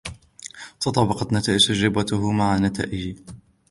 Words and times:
تطابقت 0.79 1.33
نتائج 1.33 1.67
تجربته 1.67 2.31
مع 2.31 2.57
نتائجي. 2.57 3.15